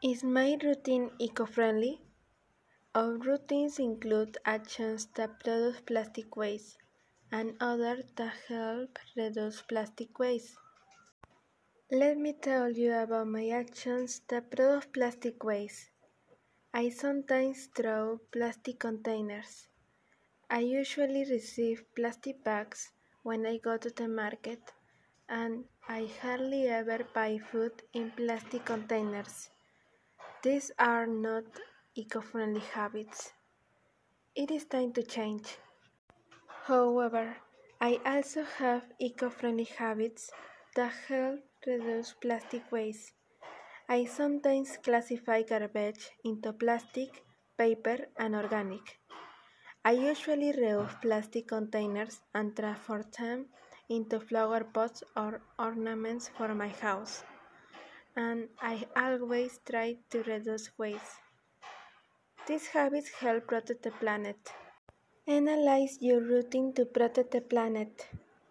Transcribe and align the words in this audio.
Is 0.00 0.22
my 0.22 0.56
routine 0.62 1.10
eco-friendly? 1.18 2.00
Our 2.94 3.14
routines 3.18 3.80
include 3.80 4.38
actions 4.44 5.08
that 5.16 5.40
produce 5.40 5.80
plastic 5.80 6.36
waste 6.36 6.78
and 7.32 7.56
others 7.60 8.04
that 8.14 8.32
help 8.46 9.00
reduce 9.16 9.60
plastic 9.62 10.16
waste. 10.20 10.54
Let 11.90 12.16
me 12.16 12.32
tell 12.32 12.70
you 12.70 12.94
about 12.94 13.26
my 13.26 13.48
actions 13.48 14.20
that 14.28 14.52
produce 14.52 14.86
plastic 14.86 15.42
waste. 15.42 15.90
I 16.72 16.90
sometimes 16.90 17.68
throw 17.74 18.20
plastic 18.30 18.78
containers. 18.78 19.66
I 20.48 20.60
usually 20.60 21.24
receive 21.28 21.82
plastic 21.96 22.44
bags 22.44 22.92
when 23.24 23.44
I 23.44 23.56
go 23.56 23.76
to 23.76 23.90
the 23.90 24.06
market, 24.06 24.60
and 25.28 25.64
I 25.88 26.08
hardly 26.22 26.68
ever 26.68 27.00
buy 27.12 27.38
food 27.50 27.82
in 27.92 28.12
plastic 28.12 28.64
containers. 28.64 29.50
These 30.40 30.70
are 30.78 31.06
not 31.06 31.44
eco-friendly 31.96 32.60
habits. 32.60 33.32
It 34.36 34.52
is 34.52 34.66
time 34.66 34.92
to 34.92 35.02
change. 35.02 35.58
However, 36.66 37.36
I 37.80 38.00
also 38.06 38.44
have 38.44 38.84
eco-friendly 39.00 39.64
habits 39.64 40.30
that 40.76 40.92
help 41.08 41.40
reduce 41.66 42.12
plastic 42.12 42.70
waste. 42.70 43.14
I 43.88 44.04
sometimes 44.04 44.76
classify 44.76 45.42
garbage 45.42 46.10
into 46.24 46.52
plastic, 46.52 47.24
paper, 47.56 48.06
and 48.16 48.36
organic. 48.36 49.00
I 49.84 49.92
usually 49.92 50.52
reuse 50.52 51.00
plastic 51.02 51.48
containers 51.48 52.20
and 52.32 52.54
transform 52.54 53.04
them 53.18 53.46
into 53.88 54.20
flower 54.20 54.62
pots 54.62 55.02
or 55.16 55.42
ornaments 55.58 56.28
for 56.28 56.54
my 56.54 56.68
house 56.68 57.24
and 58.18 58.50
I 58.60 58.86
always 58.96 59.60
try 59.64 59.96
to 60.10 60.22
reduce 60.24 60.76
waste. 60.76 61.20
These 62.48 62.66
habits 62.66 63.10
help 63.10 63.46
protect 63.46 63.84
the 63.84 63.92
planet. 63.92 64.52
Analyze 65.26 65.98
your 66.00 66.20
routine 66.20 66.72
to 66.74 66.84
protect 66.86 67.32
the 67.32 67.40
planet. 67.42 68.08